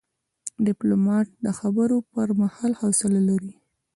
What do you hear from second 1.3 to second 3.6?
د خبرو پر مهال حوصله لري.